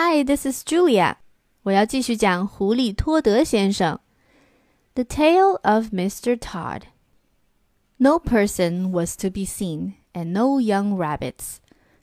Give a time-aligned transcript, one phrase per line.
[0.00, 1.16] Hi, this is Julia.
[1.64, 3.98] 我要继续讲狐狸托德先生。
[4.94, 6.36] The tale of Mr.
[6.38, 6.82] Tod.
[7.96, 11.56] No person was to be seen, and no young rabbits.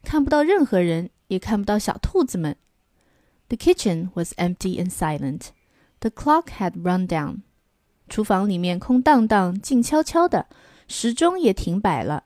[0.03, 2.57] 看不到任何人，也看不到小兔子们。
[3.47, 5.51] The kitchen was empty and silent.
[6.01, 7.43] The clock had run down.
[8.09, 10.47] 厨房里面空荡荡、静悄悄的，
[10.89, 12.25] 时钟也停摆了。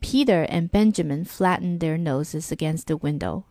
[0.00, 3.42] Peter and Benjamin flattened their noses against the window.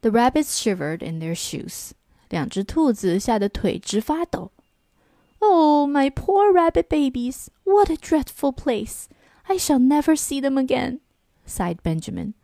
[0.00, 1.92] The rabbits shivered in their shoes.
[2.28, 4.50] 两只兔子吓得腿直发抖。
[5.38, 7.48] Oh, my poor rabbit babies!
[7.64, 9.06] What a dreadful place!
[9.44, 11.00] I shall never see them again,
[11.46, 12.34] sighed Benjamin.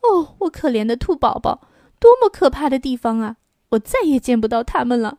[0.00, 3.36] 哦，我可怜的兔宝宝，多么可怕的地方啊！
[3.70, 5.18] 我再也见不到他们了。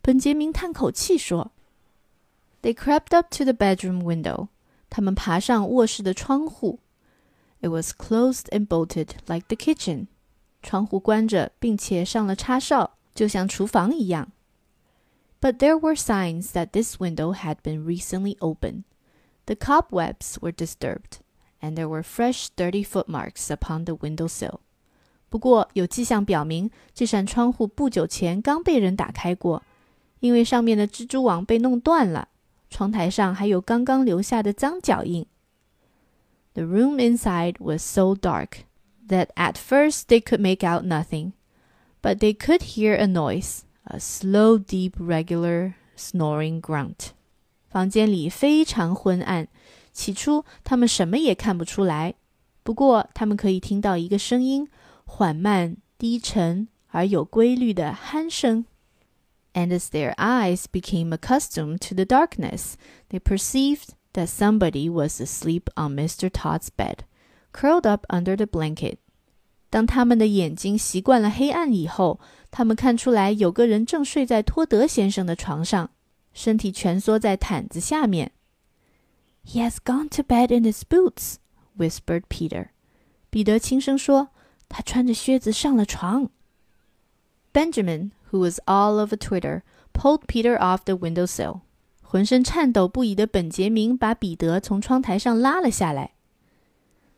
[0.00, 1.50] 本杰明叹口气说：“
[2.62, 4.48] They crept up to the bedroom window.
[4.88, 6.78] 他们爬上卧室的窗户。
[7.60, 10.06] It was closed and bolted like the kitchen.
[10.66, 14.32] 窗户关着，并且上了插哨，就像厨房一样。
[15.40, 18.84] But there were signs that this window had been recently opened.
[19.46, 21.18] The cobwebs were disturbed,
[21.60, 24.60] and there were fresh dirty footmarks upon the window sill.
[25.28, 29.62] 不过有迹象表明，这扇窗户不久前刚被人打开过，
[30.20, 32.28] 因为上面的蜘蛛网被弄断了。
[32.70, 35.26] 窗台上还有刚刚留下的脏脚印。
[36.54, 38.64] The room inside was so dark
[39.07, 41.33] that at first they could make out nothing,
[42.01, 47.11] but they could hear a noise, a slow, deep, regular snoring grunt.
[47.69, 49.47] 房间里非常昏暗，
[49.91, 52.15] 起初他们什么也看不出来，
[52.63, 54.67] 不过他们可以听到一个声音，
[55.05, 58.65] 缓慢、低沉而有规律的鼾声。
[59.53, 62.75] And as their eyes became accustomed to the darkness,
[63.09, 66.29] they perceived that somebody was asleep on Mr.
[66.29, 66.99] Tod's bed
[67.56, 68.96] curled up under the blanket.
[69.70, 72.20] 当他们的眼睛习惯了黑暗以后，
[72.50, 75.90] 他们看出来有个人正睡在托德先生的床上，
[76.34, 78.32] 身体蜷缩在毯子下面。
[79.44, 81.36] He has gone to bed in his boots,
[81.76, 82.68] whispered Peter.
[83.30, 84.28] 彼得轻声说：“
[84.68, 86.28] 他穿着靴子上了床。”
[87.52, 91.60] Benjamin, who was all of a twitter, pulled Peter off the window sill.
[92.02, 96.12] 浑身颤抖不已的本杰明把彼得从窗台上拉了下来。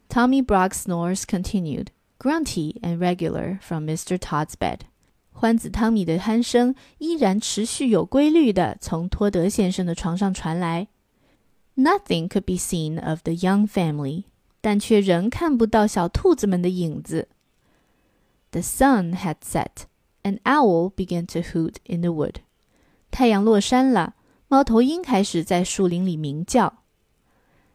[0.10, 4.18] Tommy Brock's snores continued, grunty and regular from Mr.
[4.18, 4.80] Tod's bed.
[5.32, 10.88] 欢子汤米的鼾声依然持续有规律地从托德先生的床上传来。
[11.76, 14.24] Nothing could be seen of the young family，
[14.62, 17.28] 但却仍看不到小兔子们的影子。
[18.50, 19.86] The sun had set.
[20.24, 22.38] An owl began to hoot in the wood.
[23.12, 24.16] 太阳落山了，
[24.48, 26.80] 猫头鹰开始在树林里鸣叫。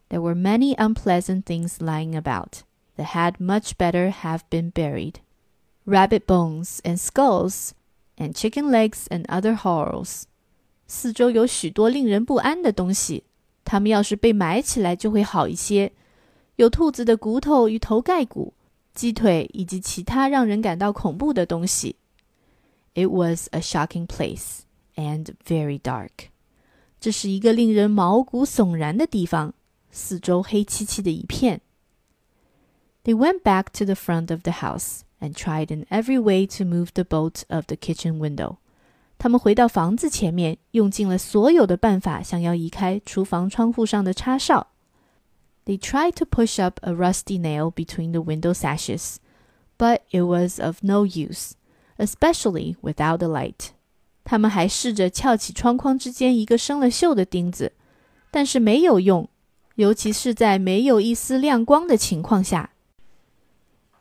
[0.08, 2.62] There were many unpleasant things lying about
[2.96, 5.20] that had much better have been buried.
[5.86, 7.70] Rabbit bones and skulls,
[8.16, 10.24] and chicken legs and other horrors.
[10.86, 13.22] 四周有许多令人不安的东西，
[13.64, 15.92] 它们要是被埋起来就会好一些。
[16.56, 18.52] 有兔子的骨头与头盖骨、
[18.92, 21.96] 鸡腿以及其他让人感到恐怖的东西。
[22.94, 24.62] It was a shocking place
[24.96, 26.28] and very dark.
[27.00, 29.54] 这是一个令人毛骨悚然的地方，
[29.94, 31.60] 四周黑漆漆的一片。
[33.04, 36.88] They went back to the front of the house and tried in every way to move
[36.94, 38.56] the bolt of the kitchen window.
[39.18, 44.68] 他们回到房子前面，用尽了所有的办法，想要移开厨房窗户上的插哨。
[45.66, 49.16] They tried to push up a rusty nail between the window sashes,
[49.76, 51.52] but it was of no use
[51.98, 53.72] especially without the light.
[54.24, 57.72] 他们还试着撬起窗框之间一个生了锈的钉子，
[58.30, 59.28] 但是没有用，
[59.76, 62.70] 尤其是在没有一丝亮光的情况下。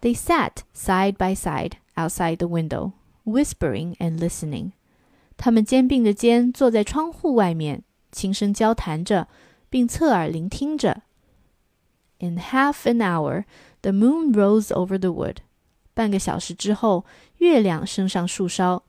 [0.02, 2.94] They sat side by side outside the window,
[3.26, 4.72] whispering and listening.
[5.38, 9.28] 他们肩并着肩坐在窗户外面，轻声交谈着，
[9.70, 11.04] 并侧耳聆听着。
[12.20, 13.46] In half an hour,
[13.82, 15.38] the moon rose over the wood.
[15.94, 17.06] 半个小时之后，
[17.38, 18.84] 月亮升上树梢。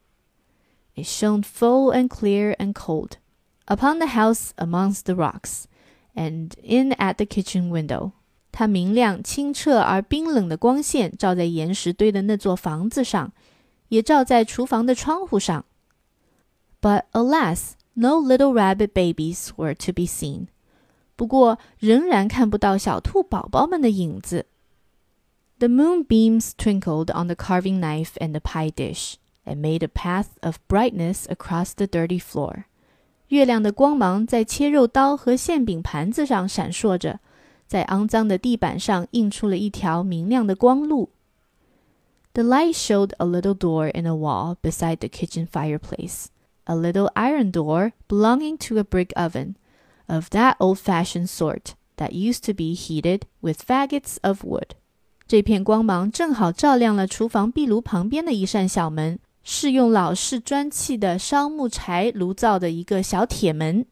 [0.97, 3.13] It shone full and clear and cold
[3.67, 5.65] upon the house amongst the rocks,
[6.15, 8.13] and in at the kitchen window.
[8.53, 13.33] 它明亮、清澈而冰冷的光线照在岩石堆的那座房子上，
[13.89, 15.65] 也照在厨房的窗户上。
[16.81, 20.47] But alas, no little rabbit babies were to be seen.
[21.15, 24.47] 不过，仍然看不到小兔宝宝们的影子。
[25.59, 30.57] The moonbeams twinkled on the carving knife and the pie dish, and made a path of
[30.69, 32.65] brightness across the dirty floor.
[33.35, 37.21] 月亮的光芒在切肉刀和馅饼盘子上闪烁着，
[37.67, 41.11] 在肮脏的地板上映出了一条明亮的光路。
[42.33, 46.27] The light showed a little door in a wall beside the kitchen fireplace,
[46.65, 49.55] a little iron door belonging to a brick oven
[50.07, 54.71] of that old fashioned sort that used to be heated with faggots of wood.
[55.27, 63.87] 这片光芒正好照亮了厨房壁炉旁边的一扇小门， 是用老式砖砌的烧木柴炉造的一个小铁门。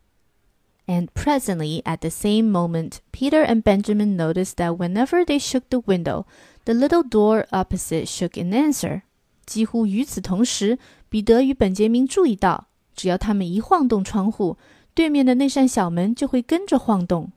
[0.87, 5.81] And presently, at the same moment, Peter and Benjamin noticed that whenever they shook the
[5.81, 6.25] window,
[6.65, 9.03] the little door opposite shook in answer.
[9.45, 10.79] 几乎与此同时，
[11.09, 14.57] 彼得与本杰明注意到，只要他们一晃动窗户，
[14.95, 17.33] 对面的那扇小门就会跟着晃动。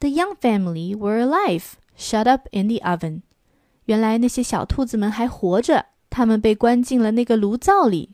[0.00, 3.22] The young family were alive, shut up in the oven.
[3.86, 8.09] 原来那些小兔子们还活着， 他们被关进了那个炉灶里。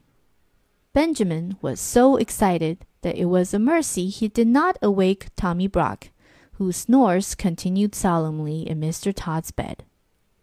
[0.93, 6.11] Benjamin was so excited that it was a mercy he did not awake Tommy Brock,
[6.57, 9.11] whose snores continued solemnly in Mr.
[9.11, 9.79] Tod's bed.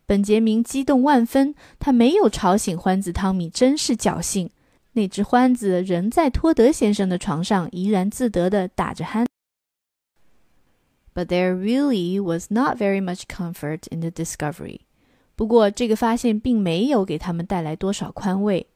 [0.06, 4.50] 本杰明激动万分，他没有吵醒欢子汤米，真是侥幸。
[4.92, 9.26] 那只欢子仍在托德先生的床上怡然自得地打着鼾。
[11.14, 14.80] But there really was not very much comfort in the discovery.
[15.35, 18.67] 不过，这个发现并没有给他们带来多少宽慰。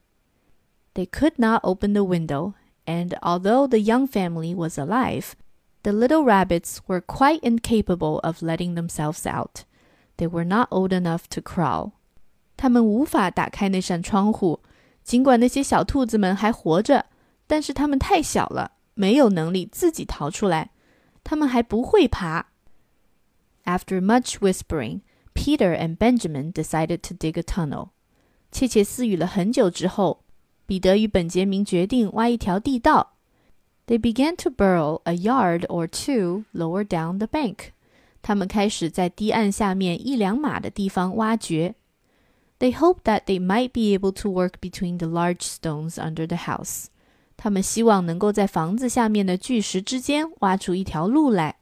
[0.94, 2.54] They could not open the window,
[2.86, 5.32] and although the young family was alive,
[5.82, 9.64] the little rabbits were quite incapable of letting themselves out.
[10.16, 11.92] They were not old enough to crawl.
[12.56, 14.60] 他们无法打开那扇窗户，
[15.02, 17.06] 尽管那些小兔子们还活着，
[17.46, 20.70] 但是它们太小了，没有能力自己逃出来。
[21.24, 22.46] 它们还不会爬。
[23.64, 25.00] After much whispering,
[25.34, 27.88] Peter and Benjamin decided to dig a tunnel.
[28.50, 30.24] 窃窃私语了很久之后，
[30.66, 33.14] 彼得与本杰明决定挖一条地道。
[33.86, 37.72] They began to burrow a yard or two lower down the bank.
[38.22, 41.74] 他们开始在堤岸下面一两码的地方挖掘。
[42.60, 46.86] they hoped that they might be able to work between the large stones under the house.
[47.36, 51.56] 他们希望能够在房子下面的巨石之间挖出一条路来。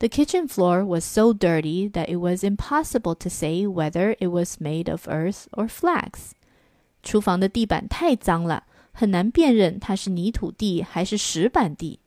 [0.00, 4.60] The kitchen floor was so dirty that it was impossible to say whether it was
[4.60, 6.32] made of earth or flax.
[7.02, 12.00] 厨房的地板太脏了，很难辨认它是泥土地还是石板地。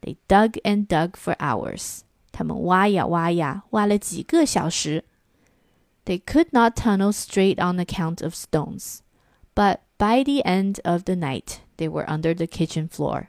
[0.00, 2.00] They dug and dug for hours.
[2.32, 5.04] 他们挖呀挖呀，挖了几个小时。
[6.06, 9.00] they could not tunnel straight on account of stones,
[9.54, 13.28] but by the end of the night they were under the kitchen floor.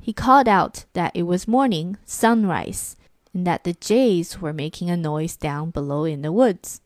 [0.00, 2.94] He called out that it was morning, sunrise,
[3.34, 6.78] and that the jays were making a noise down below in the woods.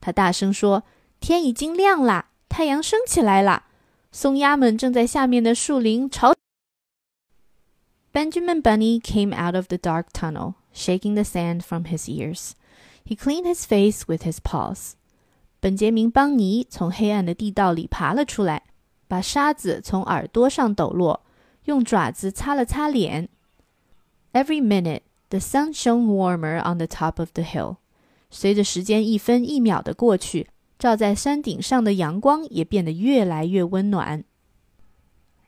[0.00, 3.64] 他大声说：“天已经亮啦，太阳升起来啦，
[4.10, 6.34] 松鸦们正在下面的树林吵。”
[8.12, 12.52] Benjamin Bunny came out of the dark tunnel shaking the sand from his ears.
[13.04, 14.94] He cleaned his face with his paws.
[15.60, 18.64] 本杰明·邦尼从黑暗的地道里爬了出来，
[19.06, 21.22] 把沙子从耳朵上抖落，
[21.64, 23.28] 用爪子擦了擦脸。
[24.32, 27.76] Every minute, the sun shone warmer on the top of the hill.
[28.30, 34.24] 随着时间一分一秒的过去，照在山顶上的阳光也变得越来越温暖。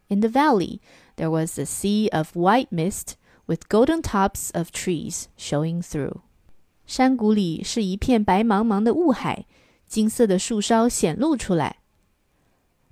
[0.08, 0.80] In the valley,
[1.16, 3.14] there was a sea of white mist
[3.46, 6.16] with golden tops of trees showing through.
[6.86, 9.46] 山谷里是一片白茫茫的雾海，
[9.86, 11.76] 金色的树梢显露出来。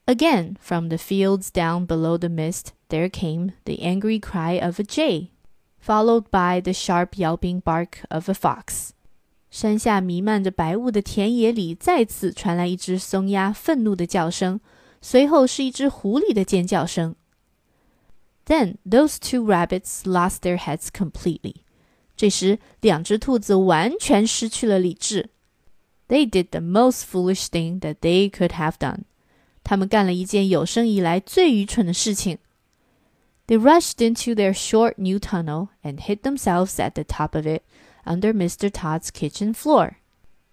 [0.06, 4.82] Again, from the fields down below the mist, there came the angry cry of a
[4.82, 5.30] jay,
[5.78, 8.90] followed by the sharp yelping bark of a fox.
[9.50, 14.60] 山下弥漫着白雾的田野里，再次传来一只松鸦愤怒的叫声，
[15.00, 17.14] 随后是一只狐狸的尖叫声。
[18.50, 21.62] then those two rabbits lost their heads completely.
[22.16, 25.30] 这时，两只兔子完全失去了理智。
[26.08, 29.04] They did the most foolish thing that they could have done.
[29.65, 32.37] 他们干了一件有生以来最愚蠢的事情。
[33.47, 37.63] They rushed into their short new tunnel and hid themselves at the top of it,
[38.05, 38.69] under Mr.
[38.69, 39.95] Tod's kitchen floor.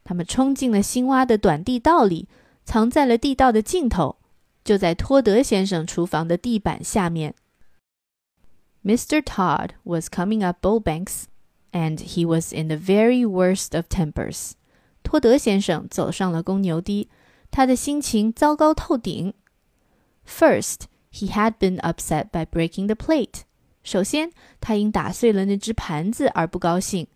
[0.02, 2.26] 他们冲进了新挖的短地道里，
[2.64, 4.16] 藏在了地道的尽头，
[4.64, 7.34] 就在托德先生厨房的地板下面。
[8.82, 9.22] Mr.
[9.22, 11.24] Tod was coming up Bullbanks,
[11.72, 14.52] and he was in the very worst of tempers.
[15.02, 17.08] 托德先生走上了公牛堤。
[17.52, 19.34] 他的心情糟糕透顶.
[20.26, 23.42] First, he had been upset by breaking the plate.
[23.84, 27.06] 首先，他因打碎了那只盘子而不高兴。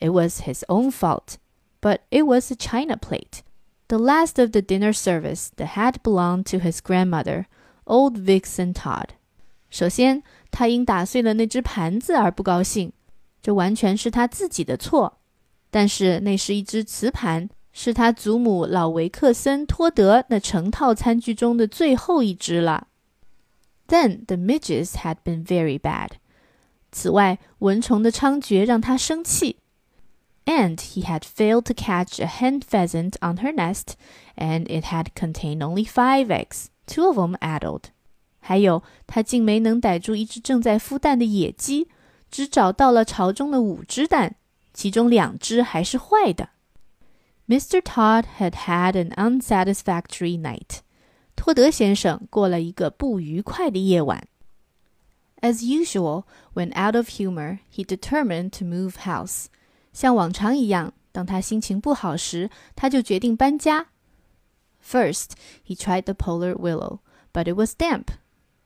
[0.00, 1.36] It was his own fault,
[1.80, 3.42] but it was a china plate,
[3.86, 7.44] the last of the dinner service that had belonged to his grandmother,
[7.84, 9.10] old Vixen Tod.
[9.70, 12.92] 首先，他因打碎了那只盘子而不高兴，
[13.40, 15.20] 这完全是他自己的错。
[15.70, 22.88] 但是那是一只瓷盘，是他祖母老维克森托德那成套餐具中的最后一只了。
[23.88, 26.10] Then the midges had been very bad。
[26.90, 29.56] 此外，蚊虫的猖獗让他生气。
[30.44, 33.94] And he had failed to catch a hen pheasant on her nest,
[34.36, 37.84] and it had contained only five eggs, two of them addled.
[38.40, 41.88] 还有，他竟没能逮住一只正在孵蛋的野鸡，
[42.30, 44.34] 只找到了巢中的五只蛋。
[44.74, 46.48] 其中两只还是坏的。
[47.52, 47.82] Mr.
[47.82, 50.80] Tod had had an unsatisfactory night.
[51.36, 54.26] 托德先生过了一个不愉快的夜晚。
[55.42, 59.48] As usual, when out of humor, he determined to move house.
[59.92, 63.88] 像往常一样，当他心情不好时，他就决定搬家。
[64.82, 65.32] First,
[65.66, 67.00] he tried the pollard willow,
[67.34, 68.06] but it was damp.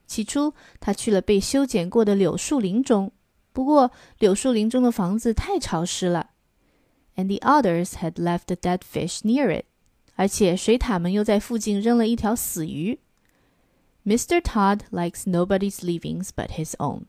[0.05, 3.11] 起初，他去了被修剪过的柳树林中，
[3.51, 6.29] 不过柳树林中的房子太潮湿了。
[7.17, 9.65] and the others had left a dead fish near it，
[10.15, 12.99] 而且水獭们又在附近扔了一条死鱼。
[14.05, 14.39] Mr.
[14.39, 17.01] Tod likes nobody's leavings but his own。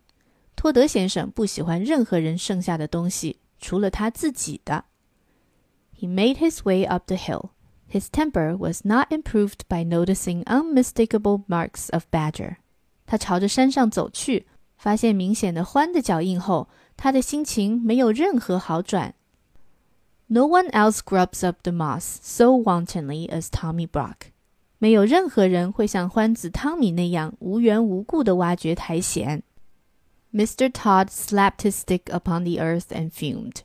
[0.57, 4.87] 托德先生不喜欢任何人剩下的东西，除了他自己的。
[5.97, 7.51] He made his way up the hill.
[7.91, 12.57] His temper was not improved by noticing unmistakable marks of badger.
[13.07, 14.47] 他朝着山上走去，
[14.77, 19.15] 发现明显的獾的脚印后，他的心情没有任何好转。
[20.29, 24.17] no one else grubs up the moss so wantonly as Tommy Brock.
[24.19, 24.33] Brock。
[24.79, 29.43] 没有任何人会像欢子汤米那样无缘无故地挖掘苔藓。
[30.33, 30.71] Mr.
[30.71, 33.63] Tod slapped his stick upon the earth and fumed.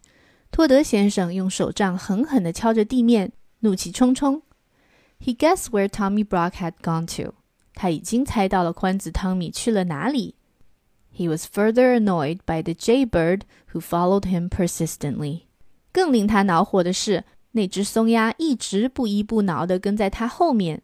[0.49, 4.41] 托德先生用手杖狠狠地敲着地面，怒气冲冲。
[5.19, 7.31] He guessed where Tommy Brock had gone to.
[7.31, 7.33] to。
[7.75, 10.35] 他已经猜到了欢子汤米去了哪里。
[11.15, 13.41] He was further annoyed by the jaybird
[13.71, 15.41] who followed him persistently。
[15.93, 20.81] 更令他恼火的是，那只松鸦一直不依不挠地跟在他后面。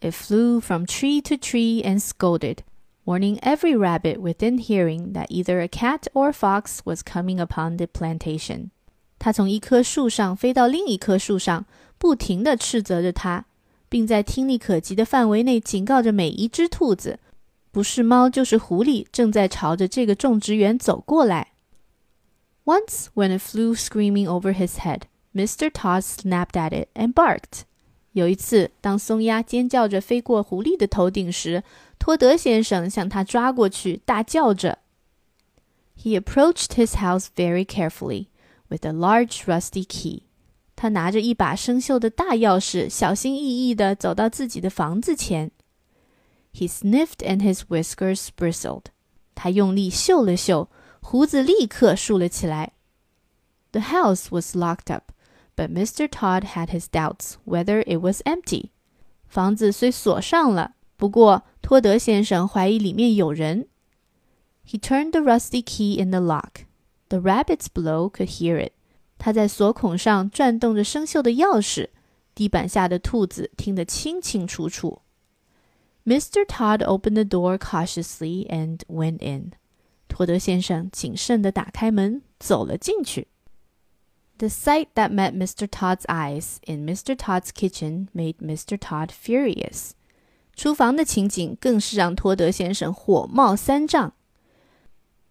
[0.00, 2.58] It flew from tree to tree and scolded,
[3.06, 7.78] warning every rabbit within hearing that either a cat or a fox was coming upon
[7.78, 8.70] the plantation.
[9.18, 11.64] 它从一棵树上飞到另一棵树上，
[11.96, 13.46] 不停地斥责着它，
[13.88, 17.20] 并在听力可及的范围内警告着每一只兔子
[17.70, 21.52] 不是猫就是狐狸，正在朝着这个种植园走过来。
[22.66, 25.70] Once, when it flew screaming over his head, Mr.
[25.72, 27.62] Tod snapped at it and barked.
[28.10, 31.62] 有一次，当松鸦尖叫着飞过狐狸的头顶时，
[31.96, 34.78] 托德先生向它抓过去，大叫着。
[35.96, 38.26] He approached his house very carefully
[38.68, 40.24] with a large rusty key.
[40.74, 45.52] 他拿着一把生锈的大钥匙，小心翼翼地走到自己的房子前。
[46.52, 48.86] He sniffed and his whiskers bristled.
[49.34, 50.68] 他用力嗅了嗅，
[51.08, 52.72] 胡子立刻竖了起来。
[53.70, 55.12] The house was locked up,
[55.54, 56.08] but Mr.
[56.08, 58.70] Tod had his doubts whether it was empty.
[59.28, 63.68] 房子虽锁上了，不过托德先生怀疑里面有人。
[64.68, 66.64] He turned the rusty key in the lock.
[67.08, 68.72] The rabbits below could hear it.
[69.16, 71.90] 他在锁孔上转动着生锈的钥匙，
[72.34, 75.02] 地板下的兔子听得清清楚楚。
[76.04, 76.44] Mr.
[76.44, 79.52] Tod opened the door cautiously and went in.
[80.08, 83.28] 托德先生谨慎地打开门，走了进去。
[84.38, 85.66] The sight that met Mr.
[85.66, 87.16] Tod's eyes in Mr.
[87.16, 88.76] Tod's kitchen made Mr.
[88.76, 89.92] Tod furious.
[90.54, 94.12] 厨房的情景更是让托德先生火冒三丈。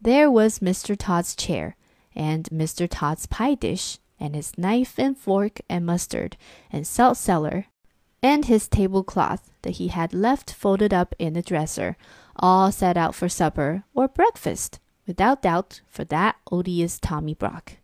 [0.01, 0.95] There was Mr.
[0.95, 1.73] Tod's chair,
[2.13, 2.87] and Mr.
[2.87, 6.33] Tod's pie dish, and his knife and fork and mustard
[6.71, 7.65] and salt cellar,
[8.21, 11.95] and his tablecloth that he had left folded up in the dresser,
[12.34, 14.74] all set out for supper or breakfast,
[15.06, 17.78] without doubt for that odious Tommy Brock.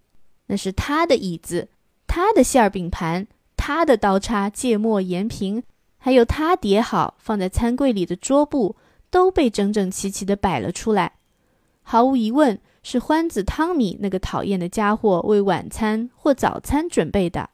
[0.47, 1.69] 那是他的椅子，
[2.07, 3.27] 他的馅儿饼盘，
[3.57, 5.63] 他的刀叉、芥末、盐瓶，
[5.99, 8.77] 还有他叠好放在餐柜里的桌布，
[9.11, 11.13] 都被整整齐齐地摆了出来。
[11.83, 17.51] 毫无疑问，是欢子汤米那个讨厌的家伙为晚餐或早餐准备的。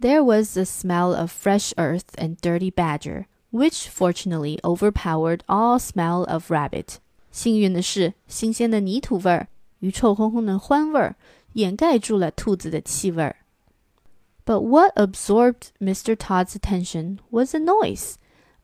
[0.00, 6.23] There was the smell of fresh earth and dirty badger, which fortunately overpowered all smell
[6.23, 6.95] of rabbit。
[7.31, 9.47] 幸运的是，新鲜的泥土味儿
[9.79, 11.15] 与臭烘烘的獾味儿
[11.53, 13.35] 掩盖住了兔子的气味儿。
[14.43, 16.15] But what absorbed Mr.
[16.15, 18.15] Tod's attention was a noise,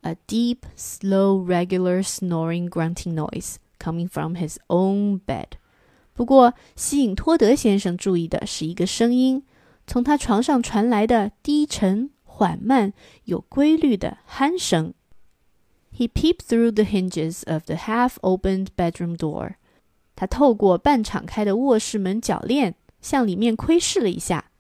[0.02, 5.52] a deep, slow, regular snoring, grunting noise coming from his own bed.
[6.14, 9.44] 不过，吸引托德先生注意的是一个声音，
[9.88, 12.93] 从他床上传来的低沉缓慢、
[13.25, 14.95] 有规律的鼾声。
[15.93, 19.55] He peeped through the hinges of the half-opened bedroom door.
[20.17, 24.51] 他透过半敞开的卧室门铰链向里面窥视了一下。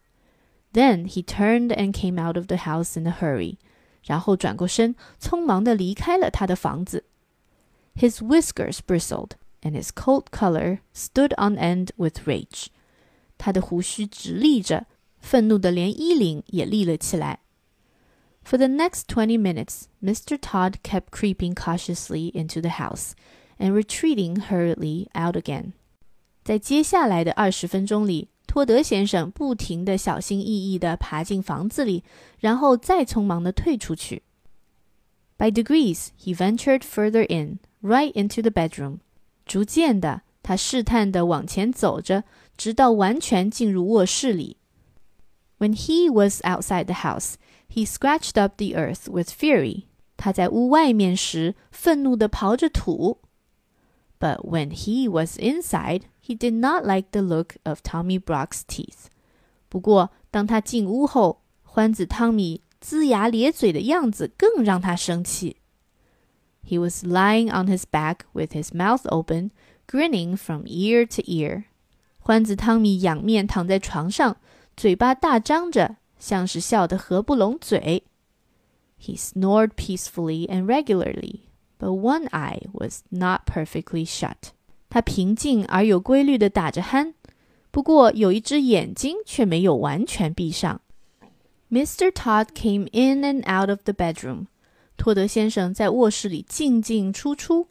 [0.72, 3.56] Then he turned and came out of the house in a hurry.
[4.04, 7.04] 然后转过身，匆忙地离开了他的房子。
[7.96, 9.30] His whiskers bristled,
[9.62, 12.66] and his coat collar stood on end with rage.
[13.38, 14.86] 他的胡须直立着，
[15.20, 17.40] 愤怒的连衣领也立了起来。
[18.49, 20.35] for the next twenty minutes, Mr.
[20.35, 23.13] Tod kept creeping cautiously into the house
[23.59, 25.73] and retreating hurriedly out again.
[26.43, 32.03] 在接下来的二十分钟里，托德先生不停地小心翼翼地爬进房子里，
[32.39, 34.23] 然后再匆忙地退出去。
[35.37, 39.01] By degrees, he ventured further in, right into the bedroom.
[39.45, 42.23] 逐渐的，他试探地往前走着，
[42.57, 44.57] 直到完全进入卧室里。
[45.59, 47.35] When he was outside the house,
[47.68, 49.84] he scratched up the earth with fury.
[50.16, 53.18] 他在屋外面时，愤怒地刨着土。
[54.20, 59.06] But when he was inside, he did not like the look of Tommy Brock's teeth.
[59.68, 65.56] 不过，当他进屋后，欢子汤米龇牙咧嘴的样子更让他生气。
[66.66, 69.50] He was lying on his back with his mouth open,
[69.86, 71.64] grinning from ear to ear.
[72.18, 74.38] 欢子汤米仰面躺在床上，
[74.76, 78.03] 嘴巴大张着， 像是笑得合不拢嘴。
[79.01, 81.43] He snored peacefully and regularly,
[81.79, 84.51] but one eye was not perfectly shut.
[84.89, 87.13] 他平静而有规律地打着鼾，
[87.71, 90.81] 不过有一只眼睛却没有完全闭上。
[91.71, 92.11] Mr.
[92.11, 94.47] Tod came in and out of the bedroom.
[94.97, 97.67] 托德先生在卧室里进进出出。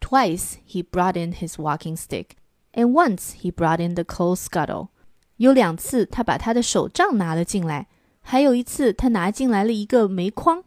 [0.00, 2.36] Twice he brought in his walking stick,
[2.72, 4.88] and once he brought in the coal scuttle.
[5.37, 7.87] 有两次他把他的手杖拿了进来，
[8.21, 10.63] 还有一次他拿进来了一个煤筐。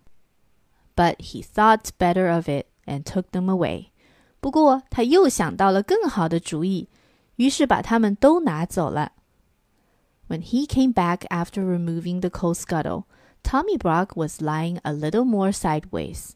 [0.94, 3.88] But he thought better of it and took them away.
[4.40, 6.88] 不过他又想到了更好的主意，
[7.36, 9.12] 于是把它们都拿走了。
[10.28, 13.04] When he came back after removing the coal scuttle,
[13.42, 16.30] Tommy Brock was lying a little more sideways,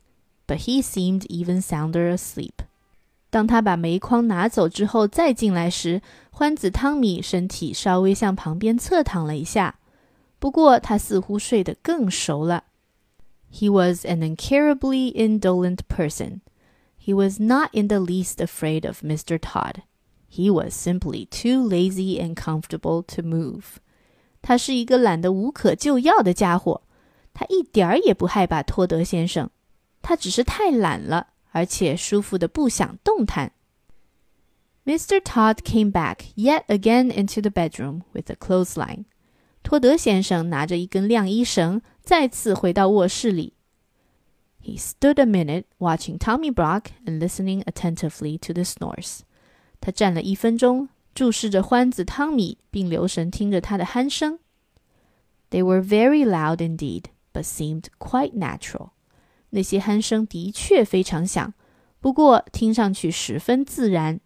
[0.46, 2.62] but he seemed even sounder asleep.
[3.35, 9.77] 当他把煤筐拿走之后再进来时，欢子汤米身体稍微向旁边侧躺了一下，
[10.39, 12.63] 不过他似乎睡得更熟了。
[13.51, 16.39] He was an incurably indolent person.
[16.97, 19.37] He was not in the least afraid of Mr.
[19.37, 19.81] Tod.
[20.31, 23.63] He was simply too lazy and comfortable to move.
[24.41, 26.83] 他是一个懒得无可救药的家伙，
[27.33, 29.49] 他一点儿也不害怕托德先生，
[30.01, 31.27] 他只是太懒了。
[31.55, 33.53] 而且舒服的不想动弹。
[34.83, 35.21] Mr.
[35.21, 39.05] Tod came back yet again into the bedroom with a clothesline.
[39.63, 43.53] 托德先生拿着一根晾衣绳，再次回到卧室里。
[44.61, 49.21] He stood a minute watching Tommy Brock and listening attentively to the snores.
[49.79, 54.39] 他站了一分钟，注视着欢子汤米，并留神听着他的鼾声。
[55.51, 58.89] They were very loud indeed, but seemed quite natural.
[59.55, 61.53] 那些鼾声的确非常响，
[62.01, 64.19] 不过听上去十分自然。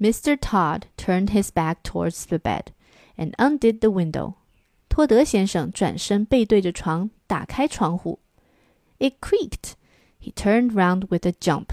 [0.00, 0.34] Mr.
[0.34, 2.68] Tod turned his back towards the bed
[3.16, 4.34] and undid the window.
[4.88, 8.20] 托德先生转身背对着床，打开窗户。
[8.98, 9.74] It creaked.
[10.18, 11.66] He turned round with a jump.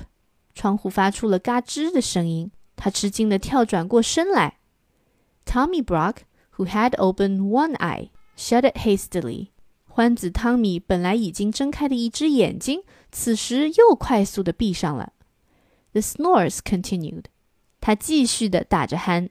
[0.54, 4.58] 窗户发出了嘎吱的声音，他吃惊地跳转过身来。
[5.45, 6.24] Tommy Brock,
[6.58, 9.52] who had opened one eye, shut it hastily.
[9.95, 15.13] 欢子汤米本来已经睁开的一只眼睛，此时又快速的闭上了。
[15.93, 17.27] The snores continued.
[17.79, 19.29] 他继续的打着鼾。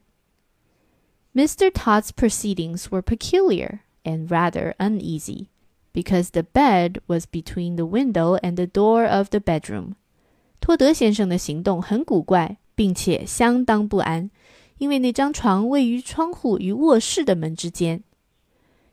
[1.35, 1.69] Mr.
[1.69, 5.49] Tod's proceedings were peculiar and rather uneasy,
[5.93, 9.93] because the bed was between the window and the door of the bedroom.
[10.59, 14.31] 托德先生的行动很古怪，并且相当不安，
[14.79, 18.01] 因为那张床位于窗户与卧室的门之间。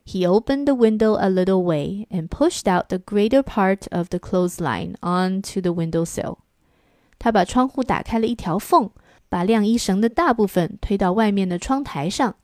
[0.04, 4.18] He opened the window a little way and pushed out the greater part of the
[4.18, 6.38] clothesline onto the window sill.
[7.18, 8.90] 他把窗户打开了一条缝，
[9.28, 12.36] 把晾衣绳的大部分推到外面的窗台上。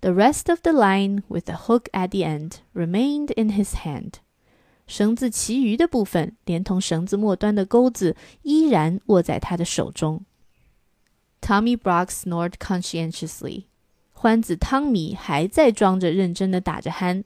[0.00, 4.14] The rest of the line, with the hook at the end, remained in his hand.
[4.88, 10.24] 绳子其余的部分，连同绳子末端的钩子，依然握在他的手中。
[11.40, 13.66] Tommy Brock snored conscientiously.
[14.19, 17.23] 欢子汤米还在装着认真的打着鼾。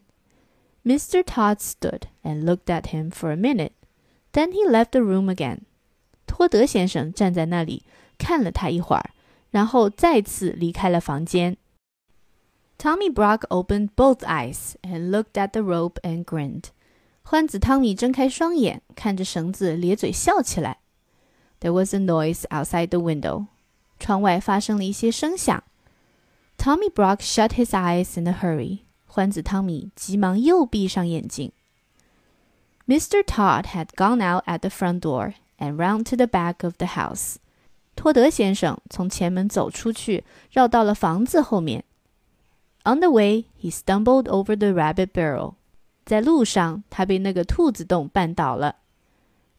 [0.83, 1.23] Mr.
[1.23, 3.71] Tod stood and looked at him for a minute,
[4.33, 5.59] then he left the room again.
[6.27, 7.85] 托德先生站在那里
[8.17, 9.11] 看了他一会儿，
[9.51, 11.55] 然后再次离开了房间。
[12.77, 16.65] Tommy Brock opened both eyes and looked at the rope and grinned.
[17.21, 20.79] 欢子汤米睁开双眼，看着绳子，咧嘴笑起来。
[21.61, 23.45] There was a noise outside the window.
[23.97, 25.63] 窗外发生了一些声响。
[26.61, 28.81] Tommy Brock shut his eyes in a hurry.
[29.07, 31.51] 欢子汤米急忙又闭上眼睛。
[32.85, 33.23] Mr.
[33.25, 36.85] Tod had gone out at the front door and round to the back of the
[36.85, 37.37] house.
[37.95, 41.83] 托德先生从前门走出去，绕到了房子后面。
[42.83, 45.55] On the way, he stumbled over the rabbit burrow.
[46.05, 48.75] 在路上，他被那个兔子洞绊倒了。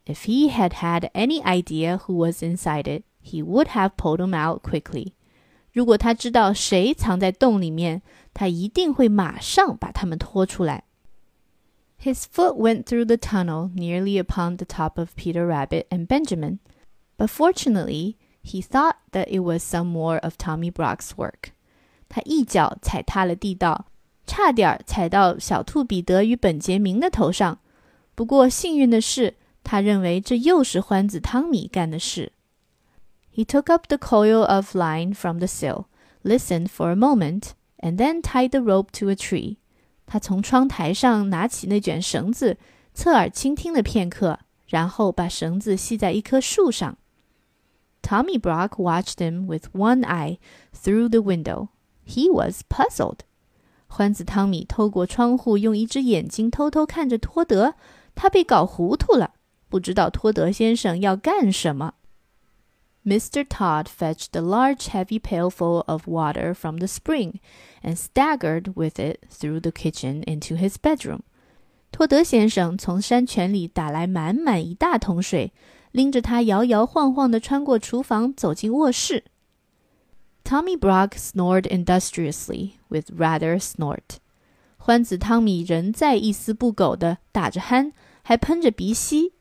[0.06, 4.36] If he had had any idea who was inside it, he would have pulled him
[4.36, 5.14] out quickly.
[5.71, 8.01] 如果他知道谁藏在洞里面，
[8.33, 10.83] 他一定会马上把他们拖出来。
[12.01, 16.59] His foot went through the tunnel nearly upon the top of Peter Rabbit and Benjamin,
[17.17, 21.51] but fortunately he thought that it was some more of Tommy Brock's work.
[22.07, 23.85] 他一脚踩踏了地道，
[24.25, 27.59] 差点踩到小兔彼得与本杰明的头上。
[28.15, 32.31] 不过幸运的是，他认为这又是欢子汤米干的事。
[33.31, 35.85] he took up the coil of line from the sill,
[36.23, 39.57] listened for a moment, and then tied the rope to a tree.
[40.05, 42.57] 他从窗台上拿起那卷绳子，
[42.93, 46.97] 侧耳倾听了片刻，然后把绳子系在一棵树上。
[48.01, 50.37] Tommy Brock watched him with one eye
[50.73, 51.67] through the window.
[52.05, 53.19] He was puzzled.
[53.87, 57.75] 欢子汤米透过窗户用一只眼睛偷偷看着托德，
[58.15, 59.33] 他被搞糊涂了，
[59.69, 61.95] 不知道托德先生要干什么。
[63.04, 63.44] Mr.
[63.44, 67.40] Tod fetched a large heavy pailful of water from the spring,
[67.82, 71.20] and staggered with it through the kitchen into his bedroom.
[71.90, 75.52] 托德先生从山泉里打来满满一大桶水，
[75.90, 79.24] 拎着它摇摇晃晃地穿过厨房，走进卧室。
[80.44, 84.18] Tommy Brock snored industriously with rather snort.
[84.76, 89.34] 欢子汤米仍在一丝不苟地打着鼾，还喷着鼻息。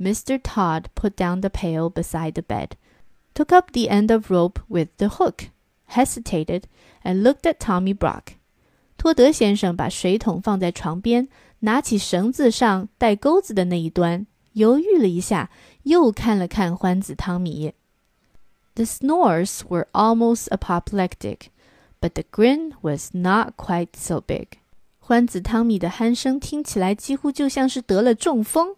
[0.00, 0.40] Mr.
[0.42, 2.70] Tod put down the pail beside the bed,
[3.34, 5.50] took up the end of rope with the hook,
[5.88, 6.62] hesitated,
[7.04, 8.36] and looked at Tommy Brock.
[8.96, 11.28] 托德先生把水桶放在床边，
[11.60, 15.50] 拿起绳子上带钩子的那一端，犹豫了一下，
[15.82, 17.74] 又看了看欢子汤米。
[18.74, 21.48] The snores were almost apoplectic,
[22.00, 24.58] but the grin was not quite so big.
[24.98, 28.76] 欢子汤米的鼾声听起来几乎就像是得了中风。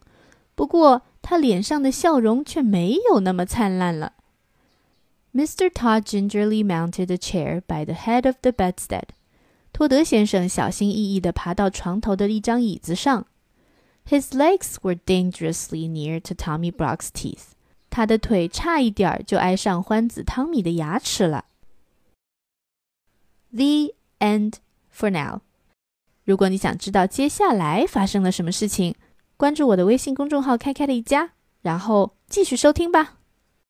[0.55, 4.15] 不过他脸上的笑容却没有那么灿烂了。
[5.35, 5.71] Mr.
[5.71, 9.05] Tod gingerly mounted a chair by the head of the bedstead.
[9.73, 13.27] 托德先生小心翼翼地爬到床头的一张椅子上。
[14.07, 17.53] His legs were dangerously near to Tommy Brock's teeth.
[17.89, 21.47] 他的腿差一点儿就挨上欢子汤米的牙齿了。
[23.51, 24.55] The end
[24.95, 25.41] for now.
[26.25, 28.95] 如果你想知道接下来发生了什么事情，
[29.43, 33.22] 关注我的微信公众号“开开的一家”，然后继续收听吧。